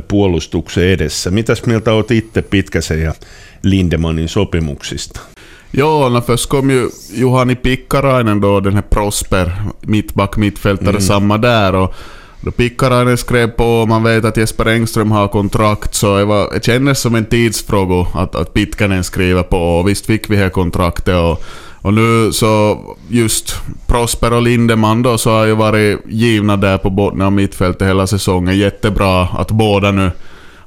puolustuksen 0.08 0.84
edessä. 0.84 1.32
Mitäs 1.32 1.66
mieltä 1.66 1.94
olet 1.94 2.12
itse 2.12 2.42
Pitkäsen 2.42 3.02
ja 3.02 3.14
Lindemanin 3.64 4.30
sopimuksista? 4.30 5.22
Ja, 5.74 6.10
när 6.10 6.22
först 6.22 6.50
kom 6.50 6.70
ju 6.70 6.90
Juhani 7.14 7.56
Pikkarainen 7.56 8.42
då, 8.42 8.60
den 8.60 8.74
här 8.74 8.82
Prosper, 8.82 9.52
mittback, 9.88 10.38
mittfältare, 10.38 10.90
mm. 10.90 11.02
samma 11.02 11.38
där. 11.38 11.76
Och 11.76 11.94
Då 12.42 12.52
Pikkarainen 12.52 13.18
skrev 13.18 13.48
på 13.48 13.66
och 13.66 13.88
man 13.88 14.04
vet 14.04 14.26
att 14.26 14.38
Jesper 14.38 14.66
Engström 14.66 15.12
har 15.12 15.28
kontrakt 15.28 15.96
så 15.96 16.18
det, 16.18 16.26
var, 16.26 16.54
det 16.54 16.66
kändes 16.66 17.00
som 17.00 17.16
en 17.16 17.26
tidsfråga 17.26 18.08
att, 18.14 18.36
att 18.36 18.54
Pitkanen 18.54 19.04
skriver 19.04 19.44
på 19.44 19.58
och 19.58 19.90
visst 19.90 20.06
fick 20.06 20.30
vi 20.30 20.36
det 20.36 20.50
kontraktet 20.50 21.16
och, 21.16 21.44
och 21.82 21.94
nu 21.94 22.32
så 22.34 22.80
just 23.08 23.56
Prosper 23.88 24.34
och 24.34 24.42
Lindeman 24.42 25.04
då 25.04 25.18
så 25.18 25.30
har 25.32 25.46
ju 25.46 25.56
varit 25.56 26.00
givna 26.08 26.58
där 26.58 26.78
på 26.78 26.90
botten 26.90 27.22
av 27.22 27.32
mittfältet 27.32 27.88
hela 27.88 28.08
säsongen. 28.08 28.58
Jättebra 28.58 29.24
att 29.24 29.52
båda 29.52 29.92
nu 29.92 30.12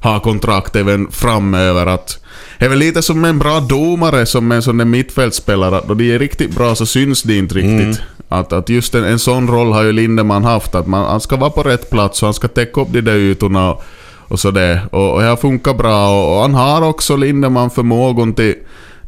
har 0.01 0.21
kontrakt 0.21 0.77
även 0.77 1.11
framöver. 1.11 1.87
Att, 1.87 2.25
det 2.59 2.65
är 2.65 2.69
väl 2.69 2.79
lite 2.79 3.03
som 3.03 3.25
en 3.25 3.39
bra 3.39 3.61
domare 3.61 4.27
som 4.27 4.53
en 4.53 4.63
sån 4.63 4.77
där 4.77 4.85
mittfältspelare. 4.85 5.81
Då 5.89 5.95
de 5.95 6.15
är 6.15 6.19
riktigt 6.19 6.55
bra 6.55 6.75
så 6.75 6.87
syns 6.87 7.23
det 7.23 7.37
inte 7.37 7.55
riktigt. 7.55 7.81
Mm. 7.81 7.97
Att, 8.29 8.53
att 8.53 8.69
just 8.69 8.95
en, 8.95 9.05
en 9.05 9.19
sån 9.19 9.49
roll 9.49 9.73
har 9.73 9.83
ju 9.83 9.93
Lindeman 9.93 10.45
haft. 10.45 10.75
Att 10.75 10.87
man, 10.87 11.11
han 11.11 11.21
ska 11.21 11.37
vara 11.37 11.51
på 11.51 11.63
rätt 11.63 11.91
plats 11.91 12.23
och 12.23 12.27
han 12.27 12.35
ska 12.35 12.49
täcka 12.49 12.81
upp 12.81 12.89
de 12.93 13.01
där 13.01 13.17
ytorna 13.17 13.73
och, 13.73 13.83
och 14.29 14.41
sådär. 14.41 14.81
Och, 14.93 15.15
och 15.15 15.21
det 15.21 15.27
har 15.27 15.37
funkat 15.37 15.77
bra. 15.77 16.09
Och, 16.09 16.37
och 16.37 16.43
han 16.43 16.55
har 16.55 16.83
också 16.83 17.17
Lindeman 17.17 17.71
förmågan 17.71 18.35
till 18.35 18.55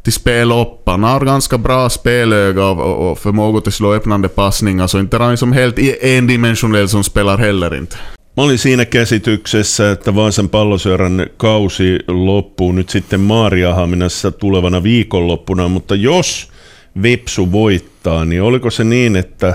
till 0.03 0.13
spel 0.13 0.51
upp. 0.51 0.81
Han 0.85 1.03
har 1.03 1.25
ganska 1.25 1.57
bra 1.57 1.89
spelöga 1.89 2.65
och, 2.65 3.11
och 3.11 3.19
förmåga 3.19 3.61
till 3.61 3.71
slå 3.71 3.93
öppnande 3.93 4.27
passningar, 4.27 4.87
så 4.87 4.99
inte 4.99 5.17
han 5.17 5.31
är 5.31 5.35
som 5.35 5.53
helt 5.53 5.79
endimensionell 6.01 6.89
som 6.89 7.03
spelar 7.03 7.37
heller 7.37 7.75
inte. 7.75 7.97
Mä 8.37 8.43
olin 8.43 8.57
siinä 8.57 8.85
käsityksessä, 8.85 9.91
että 9.91 10.15
Vaasan 10.15 10.49
palloseuran 10.49 11.27
kausi 11.37 11.99
loppuu 12.07 12.71
nyt 12.71 12.89
sitten 12.89 13.19
Maariahaminassa 13.19 14.31
tulevana 14.31 14.83
viikonloppuna, 14.83 15.67
mutta 15.67 15.95
jos 15.95 16.51
Vepsu 17.01 17.51
voittaa, 17.51 18.25
niin 18.25 18.41
oliko 18.41 18.71
se 18.71 18.83
niin, 18.83 19.15
että 19.15 19.53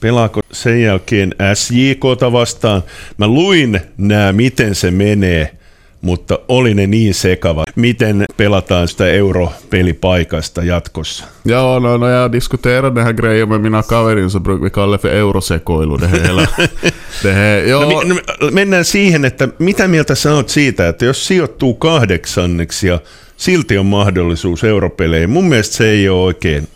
pelaako 0.00 0.40
sen 0.52 0.82
jälkeen 0.82 1.34
SJKta 1.54 2.32
vastaan? 2.32 2.82
Mä 3.16 3.26
luin 3.26 3.80
nämä, 3.96 4.32
miten 4.32 4.74
se 4.74 4.90
menee– 4.90 5.50
mutta 6.02 6.38
oli 6.48 6.74
ne 6.74 6.86
niin 6.86 7.14
sekava. 7.14 7.64
Miten 7.76 8.24
pelataan 8.36 8.88
sitä 8.88 9.06
europelipaikasta 9.06 10.62
jatkossa? 10.62 11.24
Ja, 11.44 11.78
no, 11.80 11.96
no 11.96 12.08
jag 12.08 12.32
diskuterar 12.32 12.94
den 12.94 13.04
här 13.04 13.12
grejen 13.12 13.48
med 13.48 13.60
mina 13.60 13.82
kaverin 13.82 14.30
så 14.30 14.40
brukar 14.40 14.64
vi 14.64 14.70
kalla 14.70 14.98
för 14.98 15.08
eurosekoilu. 15.08 15.96
Det 15.96 16.06
hela. 16.06 16.46
det 17.22 17.32
här, 17.32 17.58
jo. 17.58 17.80
no, 17.80 18.14
mennään 18.50 18.84
siihen, 18.84 19.24
että 19.24 19.48
mitä 19.58 19.88
mieltä 19.88 20.14
sä 20.14 20.34
oot 20.34 20.48
siitä, 20.48 20.88
että 20.88 21.04
jos 21.04 21.26
sijoittuu 21.26 21.74
kahdeksanneksi 21.74 22.86
ja 22.86 22.98
silti 23.42 23.78
on 23.78 23.86
mahdollisuus 23.86 24.64
europeleihin, 24.64 25.30
mun 25.30 25.44
mielestä 25.44 25.76
se 25.76 25.90
ei 25.90 26.08
ole 26.08 26.22
oikein 26.22 26.68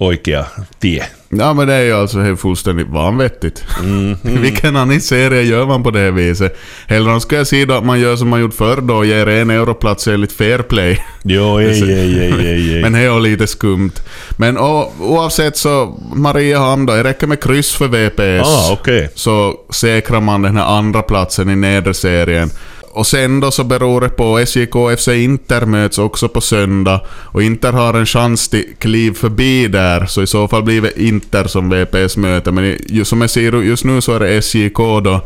oikea 0.00 0.44
tie. 0.80 1.06
Ja 1.38 1.54
men 1.54 1.68
det 1.68 1.74
är 1.74 1.82
ju 1.82 1.92
alltså 1.92 2.20
helt 2.20 2.40
fullständigt 2.40 2.88
vanvettigt. 2.88 3.64
Mm, 3.80 4.16
mm. 4.24 4.42
Vilken 4.42 4.76
annan 4.76 5.00
serie 5.00 5.42
gör 5.42 5.66
man 5.66 5.82
på 5.82 5.90
det 5.90 6.10
viset? 6.10 6.58
Hellre 6.86 7.20
ska 7.20 7.36
jag 7.36 7.46
säga 7.46 7.76
att 7.76 7.84
man 7.84 8.00
gör 8.00 8.16
som 8.16 8.28
man 8.28 8.40
gjort 8.40 8.54
förr 8.54 8.80
då 8.80 8.96
och 8.96 9.06
ger 9.06 9.28
en 9.28 9.50
europlats 9.50 10.08
enligt 10.08 10.32
fair 10.32 10.58
play. 10.58 11.04
Jo, 11.22 11.58
ej, 11.58 11.82
ej, 11.82 12.20
ej, 12.20 12.74
ej, 12.74 12.82
Men 12.82 12.92
det 12.92 12.98
är 12.98 13.20
lite 13.20 13.46
skumt. 13.46 13.92
Men 14.36 14.56
och, 14.56 14.92
oavsett 15.00 15.56
så, 15.56 15.98
Mariehamn 16.14 16.86
då, 16.86 16.94
det 16.94 17.04
räcker 17.04 17.26
med 17.26 17.40
kryss 17.42 17.74
för 17.74 17.88
VPS. 17.88 18.48
Ah, 18.48 18.72
okay. 18.72 19.08
Så 19.14 19.54
säkrar 19.70 20.20
man 20.20 20.42
den 20.42 20.56
här 20.56 20.78
andra 20.78 21.02
platsen 21.02 21.50
i 21.50 21.56
nedre 21.56 21.94
serien. 21.94 22.50
Och 22.94 23.06
sen 23.06 23.40
då 23.40 23.50
så 23.50 23.64
beror 23.64 24.00
det 24.00 24.08
på, 24.08 24.38
SJK 24.46 24.76
och 24.76 24.98
FC 24.98 25.08
Inter 25.08 25.66
möts 25.66 25.98
också 25.98 26.28
på 26.28 26.40
söndag. 26.40 27.00
Och 27.08 27.42
Inter 27.42 27.72
har 27.72 27.94
en 27.94 28.06
chans 28.06 28.48
till 28.48 28.64
kliv 28.78 29.14
förbi 29.14 29.68
där, 29.68 30.06
så 30.06 30.22
i 30.22 30.26
så 30.26 30.48
fall 30.48 30.62
blir 30.62 30.82
det 30.82 31.02
Inter 31.02 31.44
som 31.44 31.70
VPS 31.70 32.16
möter. 32.16 32.52
Men 32.52 32.76
just 32.88 33.10
som 33.10 33.20
jag 33.20 33.30
ser 33.30 33.62
just 33.62 33.84
nu 33.84 34.00
så 34.00 34.12
är 34.14 34.20
det 34.20 34.42
SJK 34.42 34.76
då 34.76 35.20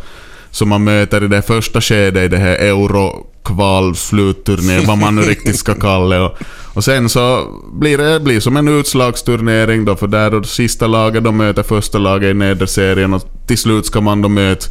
som 0.50 0.68
man 0.68 0.84
möter 0.84 1.24
i 1.24 1.28
det 1.28 1.42
första 1.42 1.80
skedet 1.80 2.24
i 2.24 2.28
det 2.28 2.36
här 2.36 2.56
euro 2.56 3.26
kvalslutturnén, 3.44 4.86
vad 4.86 4.98
man 4.98 5.16
nu 5.16 5.22
riktigt 5.22 5.58
ska 5.58 5.74
kalla 5.74 6.16
det. 6.16 6.22
Och, 6.22 6.38
och 6.74 6.84
sen 6.84 7.08
så 7.08 7.46
blir 7.72 7.98
det 7.98 8.20
blir 8.20 8.40
som 8.40 8.56
en 8.56 8.68
utslagsturnering 8.68 9.84
då, 9.84 9.96
för 9.96 10.06
där 10.06 10.30
då 10.30 10.42
sista 10.42 10.86
laget 10.86 11.24
de 11.24 11.36
möter 11.36 11.62
första 11.62 11.98
laget 11.98 12.30
i 12.30 12.34
nederserien 12.34 13.14
och 13.14 13.22
till 13.46 13.58
slut 13.58 13.86
ska 13.86 14.00
man 14.00 14.22
då 14.22 14.28
möta 14.28 14.66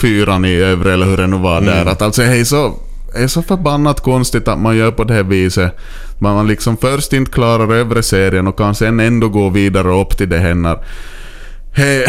fyran 0.00 0.44
i 0.44 0.54
övre 0.54 0.92
eller 0.92 1.06
hur 1.06 1.16
det 1.16 1.26
nu 1.26 1.36
var 1.36 1.58
mm. 1.58 1.74
där. 1.74 1.92
Att 1.92 2.02
alltså 2.02 2.22
är 2.22 2.44
så, 2.44 2.74
är 3.14 3.26
så 3.26 3.42
förbannat 3.42 4.00
konstigt 4.00 4.48
att 4.48 4.58
man 4.58 4.76
gör 4.76 4.90
på 4.90 5.04
det 5.04 5.14
här 5.14 5.22
viset. 5.22 5.76
Man 6.18 6.46
liksom 6.46 6.76
först 6.76 7.12
inte 7.12 7.30
klarar 7.30 7.74
övre 7.74 8.02
serien 8.02 8.46
och 8.46 8.58
kan 8.58 8.74
sen 8.74 9.00
ändå 9.00 9.28
gå 9.28 9.48
vidare 9.48 10.00
upp 10.00 10.16
till 10.16 10.28
det 10.28 10.38
händer. 10.38 10.78
Hey, 11.72 12.06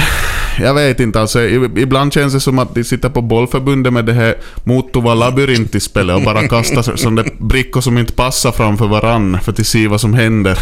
jag 0.59 0.74
vet 0.74 1.00
inte, 1.00 1.21
alltså, 1.21 1.43
ibland 1.77 2.13
känns 2.13 2.33
det 2.33 2.39
som 2.39 2.59
att 2.59 2.75
de 2.75 2.83
sitter 2.83 3.09
på 3.09 3.21
bollförbundet 3.21 3.93
med 3.93 4.05
det 4.05 4.13
här 4.13 4.35
Motova 4.63 5.13
labyrintispelet 5.13 6.15
och 6.15 6.21
bara 6.21 6.47
kastar 6.47 6.81
sådana 6.81 7.24
brickor 7.39 7.81
som 7.81 7.97
inte 7.97 8.13
passar 8.13 8.51
framför 8.51 8.88
varann 8.88 9.39
för 9.43 9.51
att 9.51 9.67
se 9.67 9.88
vad 9.88 10.01
som 10.01 10.13
händer. 10.13 10.57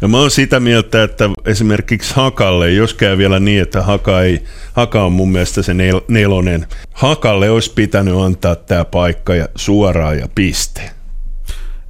Ja 0.00 0.08
mä 0.08 0.18
oon 0.18 0.30
sitä 0.30 0.60
mieltä, 0.60 1.02
että 1.02 1.30
esimerkiksi 1.44 2.14
Hakalle, 2.14 2.70
jos 2.70 2.94
käy 2.94 3.18
vielä 3.18 3.40
niin, 3.40 3.62
että 3.62 3.82
Haka, 3.82 4.20
ei, 4.20 4.42
Haka 4.72 5.04
on 5.04 5.12
mun 5.12 5.32
mielestä 5.32 5.62
se 5.62 5.74
nel, 5.74 6.00
nelonen, 6.08 6.66
Hakalle 6.92 7.50
olisi 7.50 7.72
pitänyt 7.74 8.14
antaa 8.14 8.56
tämä 8.56 8.84
paikka 8.84 9.34
ja 9.34 9.48
suoraan 9.54 10.18
ja 10.18 10.28
piste. 10.34 10.90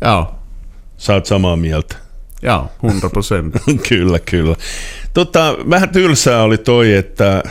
Joo. 0.01 0.35
Sä 0.97 1.15
oot 1.15 1.27
samaa 1.27 1.57
mieltä. 1.57 2.08
Joo, 2.43 2.71
100 2.93 3.11
prosenttia. 3.11 3.75
kyllä, 3.89 4.19
kyllä. 4.19 4.57
Tota, 5.15 5.57
vähän 5.71 5.89
tylsää 5.89 6.43
oli 6.43 6.59
toi, 6.59 6.95
että 6.95 7.43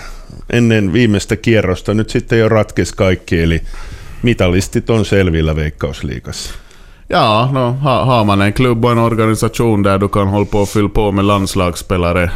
ennen 0.50 0.94
viimeistä 0.94 1.36
kierrosta 1.36 1.94
nyt 1.94 2.10
sitten 2.10 2.39
jo 2.39 2.50
ratkesi 2.50 2.96
kaikki, 2.96 3.41
eli 3.41 3.62
mitalistit 4.24 4.89
on 4.89 5.06
selvillä 5.06 5.56
Veikkausliigassa. 5.56 6.53
Ja, 7.10 7.50
no, 7.51 7.72
har, 7.72 8.06
har 8.06 8.24
man 8.24 8.41
en 8.41 8.53
klubb 8.53 8.86
och 8.86 8.91
en 8.91 8.98
organisation 8.98 9.84
där 9.84 9.98
du 9.98 10.08
kan 10.08 10.27
hålla 10.27 10.46
på 10.46 10.60
och 10.60 10.70
fylla 10.70 10.89
på 10.89 11.12
med 11.12 11.25
landslagsspelare 11.25 12.32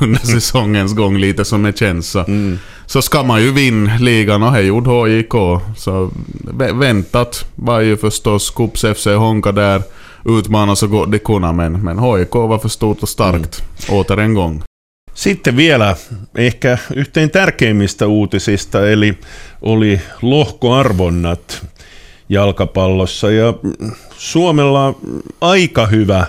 under 0.00 0.20
säsongens 0.34 0.94
gång 0.94 1.18
lite 1.18 1.44
som 1.44 1.62
det 1.62 1.78
känns 1.78 2.10
så, 2.10 2.18
mm. 2.18 2.58
så 2.86 3.02
ska 3.02 3.22
man 3.22 3.42
ju 3.42 3.52
vinna 3.52 3.96
ligan 4.00 4.42
och 4.42 4.52
det 4.52 4.62
gjorde 4.62 4.90
HJK. 4.90 5.62
Så 5.76 6.10
väntat 6.74 7.44
var 7.54 7.80
ju 7.80 7.96
förstås 7.96 8.50
Kups 8.50 8.84
FC 8.96 9.06
Honka 9.06 9.52
där 9.52 9.82
utmana 10.24 10.74
så 10.74 10.86
gott 10.86 11.12
de 11.12 11.18
kunde, 11.18 11.52
men, 11.52 11.72
men 11.72 11.98
HIK 11.98 12.34
var 12.34 12.58
för 12.58 12.68
stort 12.68 13.02
och 13.02 13.08
starkt 13.08 13.62
mm. 13.88 13.98
åter 13.98 14.20
en 14.20 14.34
gång. 14.34 14.62
Sitten 15.14 15.56
vielä 15.56 15.96
ehkä 16.36 16.78
yhteen 16.94 17.30
tärkeimmistä 17.30 18.06
uutisista, 18.06 18.90
eli 18.90 19.18
oli 19.62 20.00
lohkoarvonnat 20.22 21.66
jalkapallossa. 22.28 23.30
Ja 23.30 23.54
Suomella 24.16 24.86
on 24.86 24.96
aika 25.40 25.86
hyvä 25.86 26.26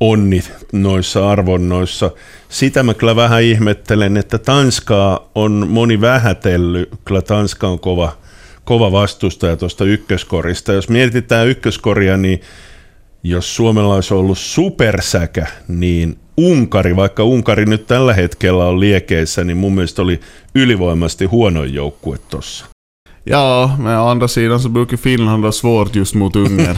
onni 0.00 0.42
noissa 0.72 1.30
arvonnoissa. 1.30 2.10
Sitä 2.48 2.82
mä 2.82 2.94
kyllä 2.94 3.16
vähän 3.16 3.42
ihmettelen, 3.42 4.16
että 4.16 4.38
Tanskaa 4.38 5.30
on 5.34 5.66
moni 5.68 6.00
vähätellyt. 6.00 6.88
Kyllä 7.04 7.22
Tanska 7.22 7.68
on 7.68 7.80
kova, 7.80 8.16
kova 8.64 8.92
vastustaja 8.92 9.56
tuosta 9.56 9.84
ykköskorista. 9.84 10.72
Jos 10.72 10.88
mietitään 10.88 11.48
ykköskoria, 11.48 12.16
niin 12.16 12.40
jos 13.28 13.56
Suomella 13.56 13.94
olisi 13.94 14.14
ollut 14.14 14.38
supersäkä, 14.38 15.46
niin 15.68 16.18
Unkari, 16.36 16.96
vaikka 16.96 17.24
Unkari 17.24 17.66
nyt 17.66 17.86
tällä 17.86 18.14
hetkellä 18.14 18.64
on 18.64 18.80
liekeissä, 18.80 19.44
niin 19.44 19.56
mun 19.56 19.74
mielestä 19.74 20.02
oli 20.02 20.20
ylivoimasti 20.54 21.24
huonoin 21.24 21.74
joukkue 21.74 22.18
tuossa. 22.18 22.66
Ja, 23.30 23.68
men 23.78 23.96
å 23.98 24.04
andra 24.06 24.28
sidan 24.28 24.60
så 24.60 24.68
brukar 24.68 24.98
Finland 24.98 25.44
ha 25.44 25.50
svårt 25.52 25.96
just 25.96 26.14
mot 26.14 26.36
Ungern. 26.36 26.76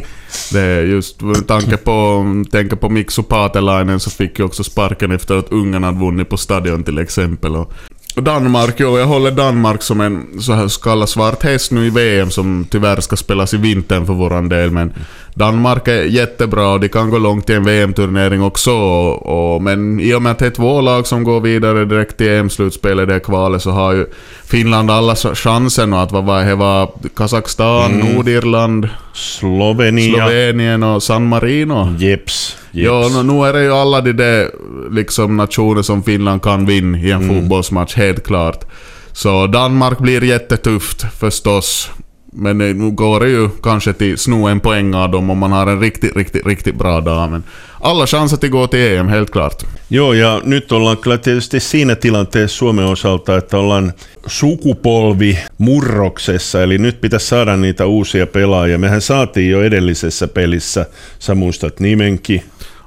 det 0.52 0.60
är 0.60 0.82
just 0.82 1.22
med 1.22 1.46
tanke 1.46 1.76
på, 1.76 2.24
tänker 2.50 2.76
på 2.76 2.88
Mikso 2.88 3.22
Patelainen 3.22 4.00
så 4.00 4.10
fick 4.10 4.38
ju 4.38 4.44
också 4.44 4.64
sparken 4.64 5.12
efter 5.12 5.34
att 5.34 5.52
Ungern 5.52 5.82
hade 5.82 5.98
vunnit 5.98 6.28
på 6.28 6.36
Stadion 6.36 6.84
till 6.84 6.98
exempel. 6.98 7.56
Och 7.56 7.72
Danmark, 8.20 8.74
jo, 8.78 8.98
jag 8.98 9.06
håller 9.06 9.30
Danmark 9.30 9.82
som 9.82 10.00
en 10.00 10.26
så 10.40 10.52
här 10.52 10.82
kallad 10.82 11.08
svart 11.08 11.42
häst 11.42 11.72
nu 11.72 11.86
i 11.86 11.90
VM 11.90 12.30
som 12.30 12.66
tyvärr 12.70 13.00
ska 13.00 13.16
spelas 13.16 13.54
i 13.54 13.56
vintern 13.56 14.06
för 14.06 14.12
våran 14.12 14.48
del. 14.48 14.70
Men 14.70 14.92
Danmark 15.34 15.88
är 15.88 16.02
jättebra 16.02 16.72
och 16.72 16.80
de 16.80 16.88
kan 16.88 17.10
gå 17.10 17.18
långt 17.18 17.50
i 17.50 17.54
en 17.54 17.64
VM-turnering 17.64 18.42
också. 18.42 18.72
Och, 18.72 19.54
och, 19.54 19.62
men 19.62 20.00
i 20.00 20.14
och 20.14 20.22
med 20.22 20.32
att 20.32 20.38
det 20.38 20.46
är 20.46 20.50
två 20.50 20.80
lag 20.80 21.06
som 21.06 21.24
går 21.24 21.40
vidare 21.40 21.84
direkt 21.84 22.16
till 22.16 22.28
EM-slutspelet, 22.28 23.08
det 23.08 23.20
kvalet, 23.20 23.62
så 23.62 23.70
har 23.70 23.92
ju 23.92 24.06
Finland 24.44 24.90
alla 24.90 25.14
chansen 25.16 25.94
att 25.94 26.12
vad 26.12 26.46
det 26.46 26.54
var 26.54 26.90
Kazakstan, 27.16 27.92
mm. 27.92 28.14
Nordirland, 28.14 28.88
Slovenia. 29.12 30.16
Slovenien 30.16 30.82
och 30.82 31.02
San 31.02 31.26
Marino. 31.28 31.94
Jeps. 31.98 32.56
Ja, 32.70 33.08
nu, 33.14 33.22
nu 33.22 33.46
är 33.46 33.52
det 33.52 33.62
ju 33.62 33.72
alla 33.72 34.00
de 34.00 34.12
där 34.12 34.50
liksom, 34.90 35.36
nationer 35.36 35.82
som 35.82 36.02
Finland 36.02 36.42
kan 36.42 36.66
vinna 36.66 36.98
i 36.98 37.10
en 37.10 37.22
mm. 37.22 37.40
fotbollsmatch, 37.40 37.96
helt 38.06 38.24
klart. 38.24 38.64
Så 39.12 39.46
Danmark 39.46 39.98
blir 39.98 40.24
jättetufft 40.24 41.06
förstås. 41.18 41.90
Men 42.32 42.58
nu 42.58 42.90
går 42.90 43.20
det 43.20 43.28
ju 43.28 43.48
kanske 43.62 43.92
till 43.92 44.18
sno 44.18 44.46
en 44.46 44.60
poäng 44.60 44.94
av 44.94 45.10
dem 45.10 45.30
om 45.30 45.38
man 45.38 45.52
har 45.52 45.66
en 45.66 45.80
riktigt, 45.80 46.16
riktigt, 46.16 46.46
riktigt 46.46 46.74
bra 46.74 47.00
dag. 47.00 47.30
Men 47.30 47.42
alla 47.80 48.06
chanser 48.06 48.36
till 48.36 48.50
gå 48.50 48.66
till 48.66 48.80
EM, 48.80 49.08
helt 49.08 49.30
klart. 49.30 49.64
Joo, 49.88 50.12
ja 50.12 50.40
nyt 50.44 50.72
ollaan 50.72 50.96
kyllä 50.96 51.18
tietysti 51.18 51.60
siinä 51.60 51.96
tilanteessa 51.96 52.56
Suomen 52.56 52.84
osalta, 52.84 53.36
että 53.36 53.58
ollaan 53.58 53.92
sukupolvi 54.26 55.38
murroksessa, 55.58 56.62
eli 56.62 56.78
nyt 56.78 57.00
pitäisi 57.00 57.26
saada 57.26 57.56
niitä 57.56 57.86
uusia 57.86 58.26
pelaajia. 58.26 58.78
Mehän 58.78 59.00
saatiin 59.00 59.50
jo 59.50 59.62
edellisessä 59.62 60.28
pelissä, 60.28 60.86
sä 61.18 61.34
muistat 61.34 61.80
nimenkin, 61.80 62.42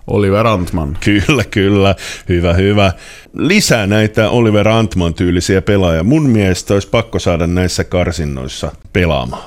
Oliver 0.09 0.47
Antman. 0.47 0.97
Kyllä, 1.05 1.43
kyllä. 1.51 1.95
Hyvä, 2.29 2.53
hyvä. 2.53 2.93
Lisää 3.33 3.87
näitä 3.87 4.29
Oliver 4.29 4.67
Antman-tyylisiä 4.67 5.61
pelaajia. 5.61 6.03
Mun 6.03 6.29
mielestä 6.29 6.73
olisi 6.73 6.89
pakko 6.89 7.19
saada 7.19 7.47
näissä 7.47 7.83
karsinnoissa 7.83 8.71
pelaamaan. 8.93 9.43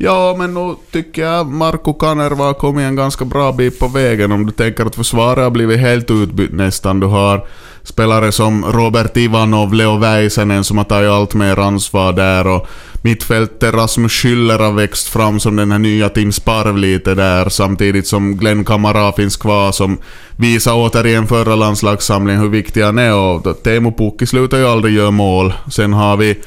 Ja, 0.00 0.34
men 0.38 0.54
nu 0.54 0.76
tycker 0.92 1.24
jag 1.24 1.46
Marco 1.46 1.94
Kanerva 1.94 2.44
har 2.44 2.54
kommit 2.54 2.84
en 2.84 2.94
ganska 2.94 3.24
bra 3.24 3.52
bit 3.52 3.78
på 3.78 3.88
vägen 3.88 4.32
om 4.32 4.46
du 4.46 4.52
tänker 4.52 4.86
att 4.86 4.94
försvaret 4.94 5.44
har 5.44 5.50
blivit 5.50 5.80
helt 5.80 6.10
utbytt 6.10 6.52
nästan. 6.52 7.00
Du 7.00 7.06
har 7.06 7.40
spelare 7.82 8.32
som 8.32 8.64
Robert 8.64 9.16
Ivanov, 9.16 9.74
Leo 9.74 9.96
Väisänen 9.96 10.64
som 10.64 10.78
har 10.78 10.84
tagit 10.84 11.10
allt 11.10 11.34
mer 11.34 11.58
ansvar 11.58 12.12
där 12.12 12.46
och 12.46 12.68
mittfältet 13.02 13.74
Rasmus 13.74 14.12
Schüller 14.12 14.58
har 14.58 14.72
växt 14.72 15.08
fram 15.08 15.40
som 15.40 15.56
den 15.56 15.72
här 15.72 15.78
nya 15.78 16.08
Tim 16.08 16.32
Sparv 16.32 16.76
lite 16.76 17.14
där 17.14 17.48
samtidigt 17.48 18.06
som 18.06 18.36
Glenn 18.36 18.64
Kamara 18.64 19.12
finns 19.12 19.36
kvar 19.36 19.72
som 19.72 19.98
visar 20.36 20.74
återigen 20.74 21.26
förra 21.26 21.56
landslagssamlingen 21.56 22.42
hur 22.42 22.48
viktig 22.48 22.82
han 22.82 22.98
är 22.98 23.14
och 23.14 23.62
Teemu 23.62 23.92
Pukki 23.92 24.26
slutar 24.26 24.58
ju 24.58 24.66
aldrig 24.66 24.94
göra 24.94 25.10
mål. 25.10 25.52
Sen 25.70 25.92
har 25.92 26.16
vi 26.16 26.38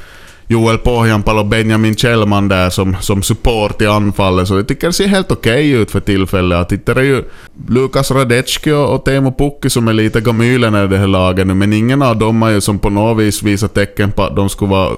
Joel 0.51 0.77
Pohjanpalo 0.77 1.39
och 1.39 1.45
Benjamin 1.45 1.95
Kjellman 1.95 2.47
där 2.47 2.69
som, 2.69 2.95
som 2.99 3.23
support 3.23 3.81
i 3.81 3.85
anfallet. 3.85 4.47
Så 4.47 4.55
jag 4.55 4.67
tycker 4.67 4.87
det 4.87 4.93
ser 4.93 5.07
helt 5.07 5.31
okej 5.31 5.51
okay 5.51 5.81
ut 5.81 5.91
för 5.91 5.99
tillfället. 5.99 6.57
Att 6.57 6.85
det 6.85 6.91
är 6.91 7.01
ju 7.01 7.23
Lukas 7.67 8.11
Radetski 8.11 8.71
och 8.71 9.05
Teemu 9.05 9.31
Pukki 9.31 9.69
som 9.69 9.87
är 9.87 9.93
lite 9.93 10.21
gamylen 10.21 10.75
i 10.75 10.87
det 10.87 10.97
här 10.97 11.07
laget 11.07 11.47
nu. 11.47 11.53
Men 11.53 11.73
ingen 11.73 12.01
av 12.01 12.17
dem 12.17 12.41
har 12.41 12.49
ju 12.49 12.61
som 12.61 12.79
på 12.79 12.89
något 12.89 13.23
vis 13.23 13.43
visat 13.43 13.73
tecken 13.73 14.11
på 14.11 14.23
att 14.23 14.35
de 14.35 14.49
skulle 14.49 14.71
vara 14.71 14.95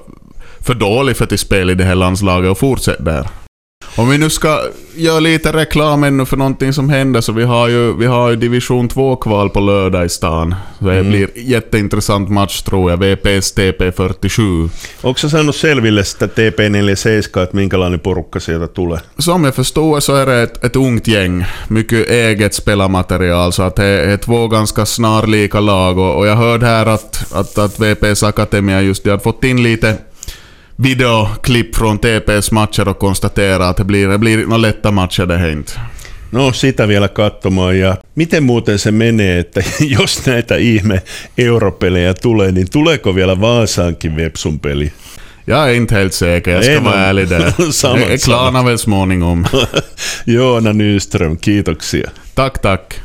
för 0.60 0.74
dåliga 0.74 1.15
för 1.15 1.33
att 1.33 1.39
spela 1.39 1.72
i 1.72 1.75
det 1.75 1.83
här 1.83 1.95
landslaget 1.95 2.51
och 2.51 2.57
fortsätta 2.57 3.03
där. 3.03 3.43
Om 3.96 4.10
vi 4.10 4.18
nu 4.18 4.30
ska 4.30 4.62
göra 4.96 5.20
lite 5.20 5.52
reklam 5.52 6.04
ännu 6.04 6.26
för 6.26 6.38
någonting 6.38 6.74
som 6.74 6.90
händer 6.90 7.22
så 7.22 7.32
vi 7.32 7.44
har 7.44 7.68
ju, 7.68 7.98
vi 7.98 8.06
har 8.06 8.30
ju 8.30 8.36
division 8.36 8.90
2-kval 8.90 9.50
på 9.50 9.60
lördag 9.60 10.06
i 10.06 10.10
stan. 10.10 10.56
Det 10.80 10.94
mm. 10.94 11.10
blir 11.10 11.30
jätteintressant 11.36 12.30
match 12.30 12.62
tror 12.62 12.92
jag, 12.92 12.98
VPS 12.98 13.56
TP47. 13.58 14.70
Onko 15.04 15.20
sä 15.20 15.30
saanut 15.30 15.56
selville 15.56 16.04
sitä 16.04 16.26
TP47, 16.26 17.44
että 17.44 17.56
minkälainen 17.56 18.00
porukka 18.00 18.40
sieltä 18.40 18.68
tulee? 18.68 19.00
Som 19.20 19.46
jag 19.46 19.56
förstår 19.56 20.00
så 20.00 20.16
är 20.16 20.26
det 20.26 20.44
ett, 20.44 20.66
ett 20.66 20.76
ungt 20.76 21.08
gäng, 21.08 21.46
mycket 21.70 22.10
eget 22.10 22.54
spelarmaterial, 22.54 23.52
så 23.52 23.64
att 23.64 23.76
det 23.76 23.86
är 23.86 24.18
två 24.18 24.48
ganska 24.48 24.86
snarlika 24.86 25.60
lag 25.60 25.98
och, 25.98 26.18
och 26.18 26.28
jag 26.28 26.36
hörde 26.36 26.66
här 26.66 26.86
att, 26.86 27.34
att, 27.34 27.58
att 27.58 27.80
VPS 27.80 28.24
Akademia 28.24 28.82
just 28.82 29.04
de 29.04 29.10
hade 29.10 29.24
fått 29.24 29.44
in 29.44 29.64
lite 29.64 29.98
videoklipp 30.75 31.75
från 31.75 32.00
TPs 32.00 32.51
matcher 32.51 32.88
och 32.88 33.00
konstatera 33.00 33.70
att 33.70 33.77
det 33.77 33.84
blir, 33.84 34.08
det 34.08 34.18
blir 34.18 34.38
några 34.38 34.58
lätta 34.58 34.92
matcher 34.92 35.25
det 35.25 35.38
här 35.38 35.50
inte. 35.50 35.72
No 36.32 36.53
sitä 36.53 36.88
vielä 36.88 37.08
katsomaan 37.08 37.80
ja 37.80 37.98
miten 38.15 38.44
muuten 38.44 38.80
se 38.80 38.92
menee, 38.92 39.39
että 39.39 39.63
jos 39.98 40.25
näitä 40.25 40.56
ihme 40.56 41.01
europelejä 41.38 42.13
tulee, 42.13 42.51
niin 42.51 42.68
tuleeko 42.72 43.15
vielä 43.15 43.42
Vaasaankin 43.42 44.15
Vepsun 44.15 44.60
peli? 44.60 44.92
Jag 45.48 45.70
är 45.70 45.74
inte 45.74 45.96
helt 45.96 46.13
säker, 46.13 46.51
jag 46.51 46.63
ska 46.63 46.84
vara 46.84 47.00
ärlig 47.00 47.30
där. 47.30 47.53
samma, 47.72 48.00
jag 48.00 48.22
klarnar 48.22 48.63
väl 48.63 48.77
småningom. 48.77 49.46
Joona 50.25 50.74
Nyström, 50.74 51.38
kiitoksia. 51.38 52.10
Tack, 52.36 52.62
tack. 52.62 53.03